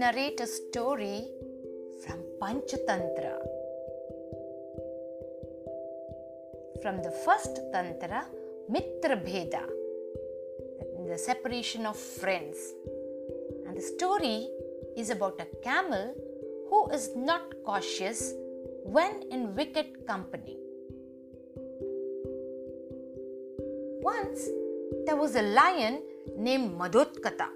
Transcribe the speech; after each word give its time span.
narrate 0.00 0.40
a 0.40 0.46
story 0.46 1.18
from 2.02 2.18
Panchatantra. 2.40 3.34
From 6.82 7.02
the 7.06 7.12
first 7.24 7.60
Tantra, 7.70 8.20
Mitra 8.70 9.16
Bheda, 9.26 9.64
the 11.06 11.18
separation 11.18 11.84
of 11.84 11.98
friends. 11.98 12.56
And 13.66 13.76
the 13.76 13.82
story 13.82 14.48
is 14.96 15.10
about 15.10 15.38
a 15.38 15.48
camel 15.62 16.14
who 16.70 16.80
is 16.98 17.10
not 17.14 17.42
cautious 17.66 18.32
when 18.84 19.22
in 19.30 19.54
wicked 19.54 20.06
company. 20.06 20.56
Once 24.12 24.48
there 25.04 25.16
was 25.24 25.34
a 25.36 25.42
lion 25.42 26.02
named 26.38 26.70
Madhotkata 26.80 27.50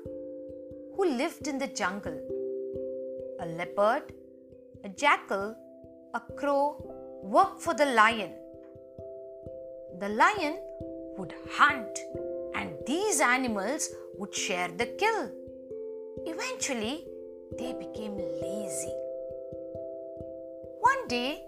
who 0.97 1.05
lived 1.23 1.49
in 1.49 1.59
the 1.59 1.67
jungle. 1.67 2.34
A 3.41 3.47
leopard, 3.47 4.13
a 4.85 4.89
jackal, 4.89 5.57
a 6.15 6.21
crow 6.37 6.77
worked 7.23 7.61
for 7.61 7.75
the 7.75 7.87
lion. 7.87 8.33
The 9.99 10.09
lion 10.09 10.59
would 11.17 11.35
hunt 11.53 11.99
and 12.55 12.73
these 12.87 13.21
animals 13.21 13.91
would 14.19 14.35
share 14.35 14.69
the 14.69 14.87
kill. 14.87 15.31
Eventually, 16.27 17.07
they 17.59 17.73
became 17.75 18.17
lazy. 18.17 18.95
One 20.81 21.09
day, 21.09 21.43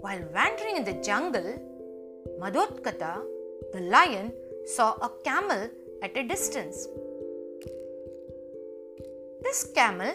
while 0.00 0.22
wandering 0.34 0.76
in 0.76 0.84
the 0.84 1.00
jungle, 1.02 1.50
Madhotkata, 2.40 3.22
the 3.72 3.80
lion, 3.80 4.32
saw 4.66 4.92
a 5.00 5.10
camel 5.24 5.68
at 6.02 6.16
a 6.16 6.22
distance. 6.22 6.86
This 9.42 9.70
camel, 9.74 10.14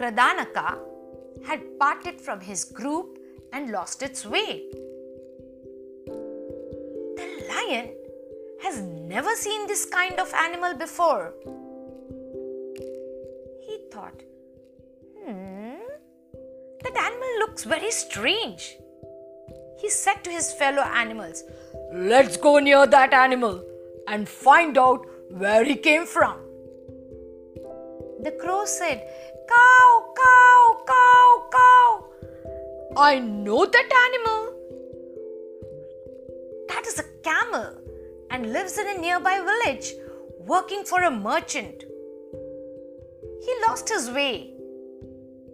Kradanaka, 0.00 0.78
had 1.44 1.78
parted 1.78 2.18
from 2.20 2.40
his 2.40 2.64
group 2.64 3.18
and 3.52 3.70
lost 3.70 4.02
its 4.02 4.24
way. 4.24 4.62
The 7.18 7.26
lion 7.50 7.90
has 8.62 8.80
never 8.80 9.34
seen 9.34 9.66
this 9.66 9.84
kind 9.84 10.18
of 10.18 10.32
animal 10.32 10.72
before. 10.74 11.34
He 13.66 13.78
thought, 13.92 14.22
hmm, 15.22 15.76
that 16.82 16.96
animal 16.96 17.38
looks 17.40 17.64
very 17.64 17.90
strange. 17.90 18.78
He 19.78 19.90
said 19.90 20.24
to 20.24 20.30
his 20.30 20.54
fellow 20.54 20.82
animals, 20.82 21.44
Let's 21.92 22.38
go 22.38 22.58
near 22.58 22.86
that 22.86 23.12
animal 23.12 23.62
and 24.08 24.26
find 24.26 24.78
out 24.78 25.04
where 25.30 25.62
he 25.62 25.76
came 25.76 26.06
from. 26.06 26.38
The 28.22 28.32
crow 28.32 28.64
said, 28.66 29.02
Cow, 29.48 30.14
cow, 30.16 30.84
cow, 30.86 31.48
cow. 31.52 32.04
I 32.96 33.18
know 33.18 33.66
that 33.66 33.90
animal. 34.06 34.54
That 36.68 36.86
is 36.86 36.98
a 36.98 37.04
camel 37.22 37.76
and 38.30 38.52
lives 38.52 38.78
in 38.78 38.88
a 38.88 38.98
nearby 38.98 39.40
village 39.40 39.92
working 40.38 40.84
for 40.84 41.02
a 41.02 41.10
merchant. 41.10 41.84
He 43.40 43.54
lost 43.66 43.88
his 43.88 44.10
way. 44.10 44.54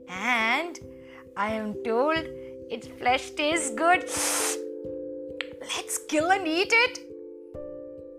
And 0.09 0.78
I 1.37 1.53
am 1.53 1.75
told 1.84 2.19
its 2.71 2.89
flesh 2.89 3.31
tastes 3.31 3.71
good. 3.71 4.03
Let's 5.61 5.98
kill 6.09 6.31
and 6.31 6.47
eat 6.47 6.73
it. 6.73 7.00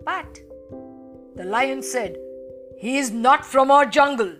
But 0.06 0.40
the 1.36 1.44
lion 1.44 1.82
said, 1.84 2.18
He 2.78 2.98
is 2.98 3.12
not 3.12 3.46
from 3.46 3.72
our 3.72 3.86
jungle. 3.86 4.36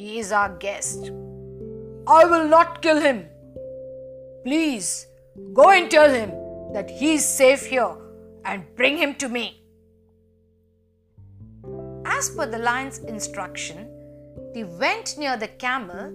He 0.00 0.18
is 0.18 0.32
our 0.32 0.48
guest. 0.56 1.10
I 2.06 2.24
will 2.24 2.46
not 2.48 2.80
kill 2.80 3.00
him. 3.06 3.26
Please 4.44 5.06
go 5.52 5.68
and 5.72 5.90
tell 5.90 6.08
him 6.18 6.30
that 6.72 6.88
he 6.88 7.16
is 7.16 7.24
safe 7.26 7.66
here 7.66 7.96
and 8.46 8.64
bring 8.76 8.96
him 8.96 9.14
to 9.16 9.28
me. 9.28 9.62
As 12.06 12.30
per 12.30 12.46
the 12.46 12.62
lion's 12.68 13.00
instruction, 13.00 13.90
they 14.54 14.64
went 14.64 15.18
near 15.18 15.36
the 15.36 15.48
camel 15.66 16.06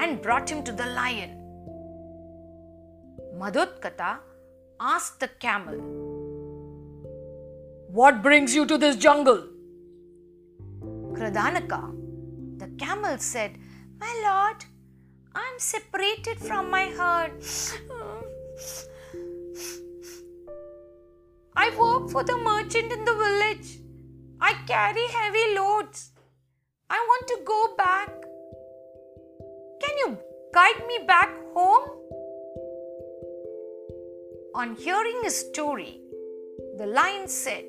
and 0.00 0.20
brought 0.20 0.50
him 0.50 0.64
to 0.64 0.72
the 0.72 0.86
lion. 0.86 1.30
Madhotkata 3.38 4.18
asked 4.80 5.20
the 5.20 5.28
camel, 5.46 5.78
What 7.92 8.24
brings 8.24 8.56
you 8.56 8.66
to 8.66 8.76
this 8.76 8.96
jungle? 8.96 9.46
Kradanaka, 11.12 11.99
the 12.60 12.68
camel 12.78 13.16
said, 13.16 13.52
My 13.98 14.12
lord, 14.22 14.64
I 15.34 15.40
am 15.50 15.58
separated 15.58 16.38
from 16.38 16.70
my 16.70 16.86
herd. 16.98 17.32
I 21.56 21.70
work 21.78 22.10
for 22.10 22.22
the 22.22 22.36
merchant 22.36 22.92
in 22.92 23.04
the 23.06 23.14
village. 23.22 23.78
I 24.42 24.52
carry 24.66 25.06
heavy 25.08 25.46
loads. 25.56 26.10
I 26.90 26.98
want 27.10 27.26
to 27.28 27.38
go 27.46 27.74
back. 27.78 28.10
Can 29.82 29.98
you 30.02 30.18
guide 30.52 30.86
me 30.86 30.98
back 31.06 31.30
home? 31.54 31.88
On 34.54 34.76
hearing 34.76 35.20
his 35.22 35.46
story, 35.48 36.00
the 36.76 36.86
lion 36.86 37.26
said, 37.26 37.64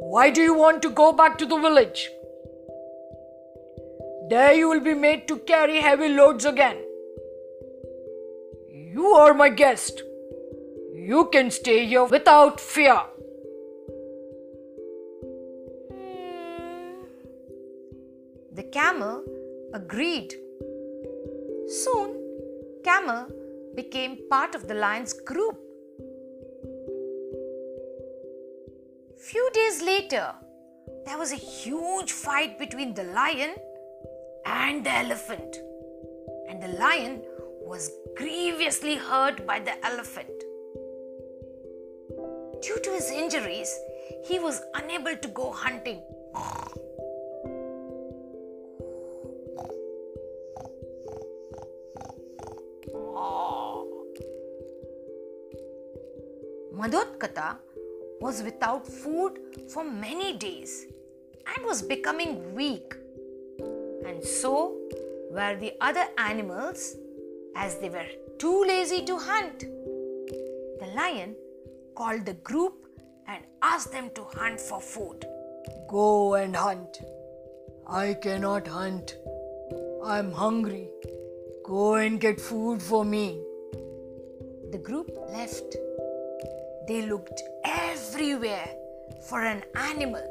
Why 0.00 0.30
do 0.30 0.42
you 0.42 0.54
want 0.54 0.82
to 0.82 0.90
go 0.90 1.12
back 1.12 1.38
to 1.38 1.46
the 1.46 1.58
village? 1.58 2.08
There 4.30 4.52
you 4.52 4.68
will 4.68 4.80
be 4.80 4.94
made 4.94 5.26
to 5.28 5.38
carry 5.38 5.80
heavy 5.80 6.08
loads 6.08 6.44
again. 6.44 6.76
You 8.70 9.06
are 9.06 9.32
my 9.32 9.48
guest. 9.48 10.02
You 10.94 11.28
can 11.32 11.50
stay 11.50 11.86
here 11.86 12.04
without 12.04 12.60
fear. 12.60 13.00
The 18.52 18.64
camel 18.64 19.24
agreed. 19.72 20.34
Soon, 21.68 22.18
Camel 22.84 23.28
became 23.74 24.18
part 24.30 24.54
of 24.54 24.66
the 24.68 24.74
lion's 24.74 25.12
group. 25.12 25.56
Few 29.18 29.50
days 29.52 29.82
later, 29.82 30.34
there 31.04 31.18
was 31.18 31.32
a 31.32 31.36
huge 31.36 32.12
fight 32.12 32.58
between 32.58 32.94
the 32.94 33.04
lion 33.04 33.54
and 34.48 34.84
the 34.84 34.90
elephant. 34.90 35.56
And 36.48 36.62
the 36.62 36.68
lion 36.68 37.22
was 37.60 37.90
grievously 38.16 38.96
hurt 38.96 39.46
by 39.46 39.60
the 39.60 39.74
elephant. 39.84 40.30
Due 42.62 42.78
to 42.82 42.90
his 42.90 43.10
injuries, 43.10 43.72
he 44.24 44.38
was 44.38 44.60
unable 44.74 45.16
to 45.16 45.28
go 45.28 45.50
hunting. 45.52 46.00
Madhotkata 56.78 57.56
was 58.20 58.42
without 58.42 58.86
food 58.86 59.38
for 59.68 59.82
many 59.84 60.36
days 60.38 60.86
and 61.46 61.66
was 61.66 61.82
becoming 61.82 62.54
weak. 62.54 62.94
And 64.08 64.24
so 64.24 64.74
were 65.30 65.54
the 65.60 65.74
other 65.82 66.06
animals 66.16 66.96
as 67.54 67.76
they 67.78 67.90
were 67.90 68.06
too 68.38 68.64
lazy 68.64 69.04
to 69.04 69.18
hunt. 69.18 69.60
The 70.80 70.86
lion 70.96 71.34
called 71.94 72.24
the 72.24 72.32
group 72.50 72.86
and 73.26 73.44
asked 73.60 73.92
them 73.92 74.10
to 74.14 74.24
hunt 74.24 74.60
for 74.60 74.80
food. 74.80 75.26
Go 75.88 76.34
and 76.34 76.56
hunt. 76.56 77.00
I 77.86 78.14
cannot 78.14 78.66
hunt. 78.66 79.16
I'm 80.02 80.32
hungry. 80.32 80.88
Go 81.64 81.96
and 81.96 82.18
get 82.18 82.40
food 82.40 82.82
for 82.82 83.04
me. 83.04 83.42
The 84.70 84.78
group 84.78 85.10
left. 85.30 85.76
They 86.86 87.02
looked 87.02 87.42
everywhere 87.64 88.70
for 89.28 89.44
an 89.44 89.64
animal 89.74 90.24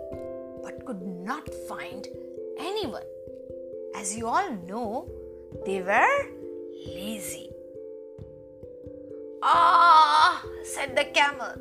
but 0.64 0.84
could 0.86 1.04
not 1.04 1.48
find 1.70 2.08
anyone. 2.58 3.04
As 4.00 4.16
you 4.16 4.28
all 4.28 4.52
know, 4.68 5.10
they 5.66 5.82
were 5.82 6.18
lazy. 6.86 7.50
Ah, 9.42 10.44
said 10.64 10.96
the 10.96 11.06
camel, 11.06 11.54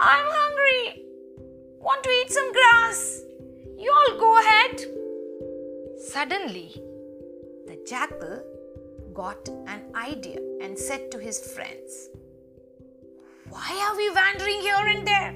I'm 0.00 0.26
hungry. 0.38 1.04
Want 1.78 2.02
to 2.02 2.10
eat 2.10 2.32
some 2.32 2.52
grass? 2.52 3.22
You 3.78 3.94
all 3.98 4.18
go 4.18 4.40
ahead. 4.40 4.80
Suddenly, 6.08 6.82
the 7.68 7.78
jackal 7.86 8.42
got 9.14 9.48
an 9.68 9.82
idea 9.94 10.40
and 10.60 10.76
said 10.76 11.12
to 11.12 11.18
his 11.18 11.38
friends, 11.54 12.08
Why 13.50 13.70
are 13.86 13.96
we 13.96 14.10
wandering 14.10 14.60
here 14.62 14.86
and 14.96 15.06
there 15.06 15.32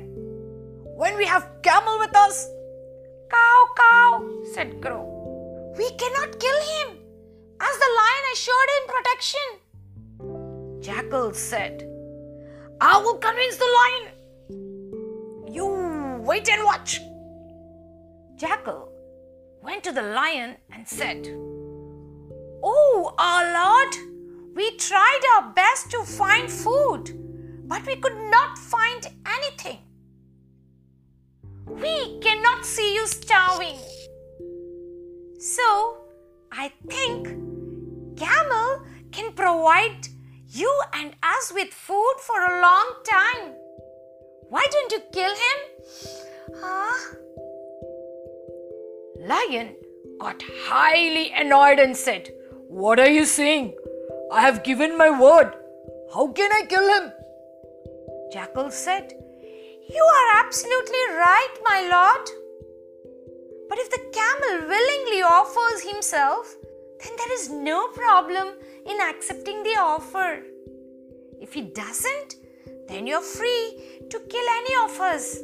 when 0.97 1.17
we 1.17 1.25
have 1.25 1.62
camel 1.62 2.00
with 2.00 2.17
us? 2.17 2.49
Cow, 3.31 3.65
cow, 3.77 4.31
said 4.53 4.83
Crow. 4.83 5.12
We 5.77 5.91
cannot 5.91 6.39
kill 6.39 6.61
him. 6.75 6.99
as 7.65 7.77
the 7.79 7.91
lion 7.99 8.25
assured 8.33 8.71
him 8.75 8.85
protection. 8.95 9.49
Jackal 10.81 11.33
said, 11.33 11.89
I 12.81 12.99
will 13.03 13.19
convince 13.19 13.57
the 13.57 13.71
lion. 13.79 14.05
You 15.57 15.67
wait 16.31 16.49
and 16.49 16.65
watch. 16.65 17.01
Jackal 18.37 18.89
went 19.63 19.85
to 19.85 19.93
the 19.93 20.03
lion 20.03 20.57
and 20.73 20.89
said, 20.89 21.29
Oh, 22.65 23.15
our 23.19 23.45
Lord, 23.61 23.95
we 24.57 24.77
tried 24.77 25.21
our 25.35 25.53
best 25.53 25.91
to 25.93 26.03
find 26.03 26.51
food, 26.51 27.13
but 27.69 27.87
we 27.87 27.97
could 27.97 28.19
not 28.31 28.59
find 28.59 29.09
anything. 29.27 29.79
We 31.67 32.19
cannot 32.21 32.67
see 32.67 32.95
you 32.95 33.07
starving. 33.07 33.79
So, 35.43 35.97
I 36.53 36.71
think 36.89 37.27
camel 38.17 38.87
can 39.11 39.33
provide 39.33 40.06
you 40.47 40.73
and 40.94 41.17
us 41.21 41.53
with 41.53 41.75
food 41.75 42.15
for 42.21 42.41
a 42.44 42.61
long 42.61 42.93
time. 43.05 43.55
Why 44.50 44.65
don't 44.71 44.93
you 44.93 45.00
kill 45.12 45.35
him? 45.35 45.59
Huh? 46.61 47.17
Lion 49.27 49.75
got 50.21 50.41
highly 50.69 51.33
annoyed 51.33 51.81
and 51.81 51.97
said, 51.97 52.31
What 52.69 53.00
are 53.00 53.11
you 53.11 53.25
saying? 53.25 53.75
I 54.33 54.43
have 54.43 54.62
given 54.62 54.97
my 54.97 55.11
word. 55.11 55.56
How 56.15 56.29
can 56.29 56.53
I 56.53 56.67
kill 56.69 56.87
him? 56.94 57.12
Jackal 58.33 58.71
said, 58.71 59.12
You 59.91 60.05
are 60.05 60.44
absolutely 60.44 61.05
right, 61.17 61.55
my 61.65 61.81
lord. 61.91 62.42
But 63.73 63.79
if 63.79 63.89
the 63.89 64.13
camel 64.13 64.69
willingly 64.69 65.23
offers 65.23 65.81
himself, 65.83 66.57
then 67.03 67.13
there 67.17 67.33
is 67.33 67.49
no 67.49 67.89
problem 67.89 68.49
in 68.85 69.01
accepting 69.01 69.63
the 69.63 69.79
offer. 69.81 70.43
If 71.41 71.55
he 71.55 71.63
doesn't, 71.63 72.37
then 72.87 73.07
you're 73.07 73.23
free 73.23 73.79
to 74.11 74.19
kill 74.29 74.49
any 74.59 74.75
of 74.85 75.01
us, 75.01 75.39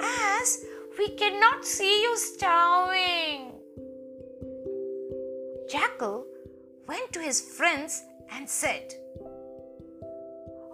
as 0.00 0.64
we 0.96 1.08
cannot 1.16 1.64
see 1.64 2.02
you 2.02 2.16
starving. 2.16 3.50
Jackal 5.68 6.24
went 6.86 7.12
to 7.12 7.18
his 7.18 7.40
friends 7.40 8.04
and 8.30 8.48
said, 8.48 8.94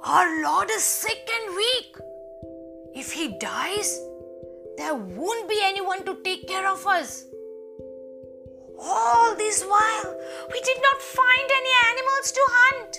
Our 0.04 0.42
Lord 0.42 0.68
is 0.70 0.84
sick 0.84 1.30
and 1.32 1.56
weak. 1.56 1.96
If 2.94 3.12
he 3.12 3.38
dies, 3.38 3.98
there 4.78 4.94
won't 4.94 5.48
be 5.48 5.58
anyone 5.64 6.04
to 6.04 6.14
take 6.22 6.46
care 6.46 6.70
of 6.70 6.86
us. 6.86 7.24
All 8.80 9.34
this 9.34 9.64
while, 9.64 10.16
we 10.52 10.60
did 10.60 10.78
not 10.80 11.02
find 11.02 11.50
any 11.60 11.74
animals 11.90 12.32
to 12.36 12.44
hunt. 12.58 12.92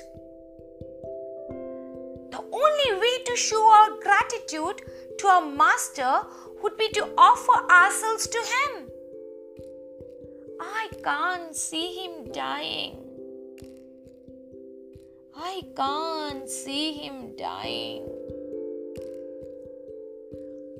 The 2.31 2.43
only 2.61 2.99
way 3.01 3.23
to 3.23 3.35
show 3.37 3.63
our 3.71 3.91
gratitude 4.01 4.81
to 5.19 5.27
our 5.27 5.45
master 5.45 6.21
would 6.61 6.77
be 6.77 6.89
to 6.89 7.07
offer 7.17 7.71
ourselves 7.71 8.27
to 8.27 8.39
him. 8.53 8.89
I 10.59 10.89
can't 11.01 11.55
see 11.55 11.93
him 12.03 12.31
dying. 12.33 12.97
I 15.33 15.61
can't 15.77 16.49
see 16.49 16.91
him 16.91 17.37
dying. 17.37 18.05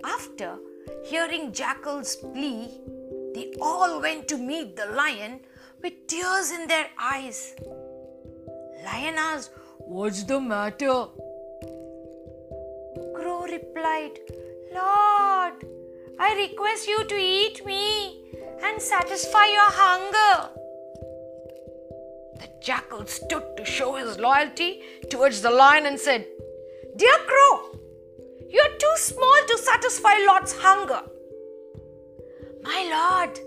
After 0.04 0.60
hearing 1.10 1.52
Jackal's 1.52 2.16
plea, 2.16 2.70
they 3.34 3.54
all 3.60 4.00
went 4.00 4.28
to 4.28 4.38
meet 4.38 4.76
the 4.76 4.86
lion 4.88 5.40
with 5.82 5.94
tears 6.08 6.52
in 6.52 6.68
their 6.68 6.88
eyes. 7.02 7.56
Lion 8.86 9.16
asked, 9.18 9.52
What's 9.80 10.24
the 10.24 10.40
matter? 10.40 11.08
Crow 13.16 13.42
replied, 13.58 14.20
Lord, 14.72 15.56
I 16.20 16.36
request 16.38 16.88
you 16.88 17.04
to 17.06 17.16
eat 17.16 17.66
me 17.66 18.36
and 18.62 18.80
satisfy 18.80 19.46
your 19.46 19.72
hunger. 19.72 20.50
The 22.40 22.50
jackal 22.62 23.08
stood 23.08 23.58
to 23.58 23.66
show 23.66 23.96
his 23.96 24.20
loyalty 24.20 24.84
towards 25.10 25.42
the 25.42 25.50
lion 25.50 25.88
and 25.88 26.00
said, 26.00 26.28
Dear 26.96 27.18
Crow, 27.26 27.79
small 29.00 29.42
to 29.48 29.58
satisfy 29.58 30.16
Lord's 30.28 30.54
hunger. 30.54 31.02
My 32.64 32.80
lord, 32.98 33.40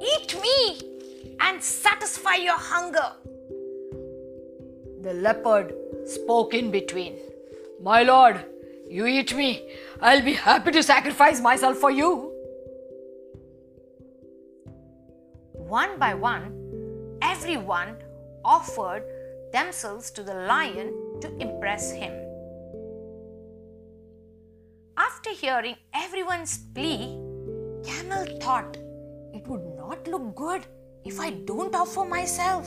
eat 0.00 0.40
me 0.40 1.36
and 1.40 1.62
satisfy 1.62 2.34
your 2.34 2.58
hunger. 2.58 3.12
The 5.00 5.14
leopard 5.14 5.74
spoke 6.06 6.54
in 6.54 6.70
between. 6.70 7.16
My 7.82 8.02
lord, 8.02 8.44
you 8.88 9.06
eat 9.06 9.34
me. 9.34 9.66
I'll 10.00 10.22
be 10.22 10.34
happy 10.34 10.70
to 10.72 10.82
sacrifice 10.82 11.40
myself 11.40 11.78
for 11.78 11.90
you. 11.90 12.30
One 15.52 15.98
by 15.98 16.14
one, 16.14 17.18
everyone 17.22 17.96
offered 18.44 19.04
themselves 19.52 20.10
to 20.10 20.22
the 20.22 20.34
lion 20.34 20.92
to 21.22 21.34
impress 21.38 21.90
him. 21.92 22.33
After 25.06 25.32
hearing 25.32 25.76
everyone's 25.92 26.56
plea, 26.74 27.18
Camel 27.86 28.26
thought 28.40 28.76
it 29.34 29.46
would 29.46 29.64
not 29.76 30.08
look 30.08 30.34
good 30.34 30.66
if 31.04 31.20
I 31.20 31.30
don't 31.48 31.74
offer 31.74 32.04
myself. 32.04 32.66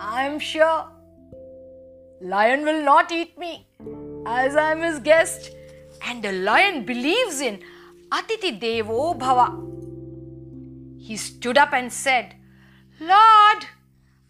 I'm 0.00 0.38
sure 0.38 0.88
lion 2.22 2.64
will 2.64 2.82
not 2.82 3.12
eat 3.12 3.36
me 3.38 3.66
as 4.26 4.56
I'm 4.56 4.80
his 4.80 4.98
guest 5.00 5.50
and 6.06 6.22
the 6.22 6.32
lion 6.32 6.84
believes 6.86 7.40
in 7.40 7.62
Atithi 8.10 8.58
Devo 8.58 9.18
Bhava. 9.18 9.48
He 10.98 11.16
stood 11.16 11.58
up 11.58 11.74
and 11.74 11.92
said, 11.92 12.34
Lord, 12.98 13.66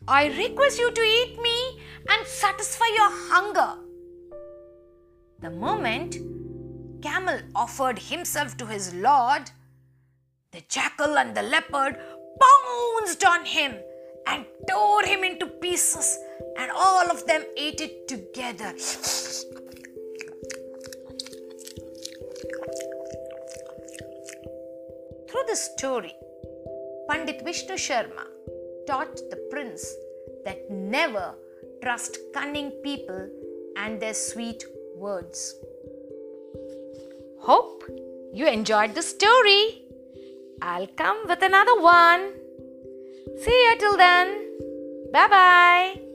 I 0.08 0.26
request 0.37 0.81
you 0.81 0.91
to 0.91 1.03
eat 1.03 1.38
me 1.41 1.82
and 2.08 2.26
satisfy 2.26 2.87
your 2.97 3.11
hunger. 3.31 3.75
The 5.41 5.51
moment 5.51 6.17
Camel 7.03 7.41
offered 7.55 7.98
himself 7.98 8.56
to 8.56 8.67
his 8.67 8.94
Lord, 8.94 9.50
the 10.53 10.62
jackal 10.69 11.19
and 11.19 11.34
the 11.34 11.43
leopard 11.43 11.98
pounced 12.41 13.24
on 13.24 13.44
him 13.44 13.74
and 14.26 14.46
tore 14.69 15.05
him 15.05 15.24
into 15.24 15.46
pieces, 15.46 16.19
and 16.58 16.70
all 16.70 17.10
of 17.10 17.26
them 17.26 17.44
ate 17.56 17.81
it 17.81 18.08
together. 18.08 18.72
Through 25.29 25.44
this 25.46 25.70
story, 25.76 26.15
Pandit 27.08 27.43
Vishnu 27.44 27.74
Sharma 27.74 28.26
taught 28.86 29.17
the 29.31 29.48
prince 29.50 29.94
that 30.44 30.70
never 30.70 31.34
trust 31.82 32.19
cunning 32.32 32.70
people 32.82 33.29
and 33.76 34.00
their 34.00 34.15
sweet 34.15 34.65
words. 34.96 35.55
Hope 37.46 37.84
you 38.32 38.44
enjoyed 38.48 38.96
the 38.96 39.03
story. 39.03 39.82
I'll 40.60 40.88
come 40.88 41.29
with 41.29 41.43
another 41.43 41.81
one. 41.81 42.32
See 43.44 43.69
you 43.70 43.76
till 43.79 43.96
then. 43.96 44.29
Bye 45.12 45.29
bye. 45.29 46.06